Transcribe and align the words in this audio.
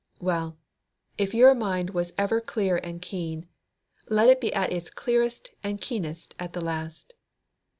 Well, 0.19 0.57
if 1.19 1.35
your 1.35 1.53
mind 1.53 1.91
was 1.91 2.11
ever 2.17 2.41
clear 2.41 2.77
and 2.77 2.99
keen, 3.03 3.45
let 4.09 4.29
it 4.31 4.41
be 4.41 4.51
at 4.51 4.71
its 4.73 4.89
clearest 4.89 5.51
and 5.63 5.77
its 5.77 5.87
keenest 5.87 6.33
at 6.39 6.53
the 6.53 6.61
last. 6.61 7.13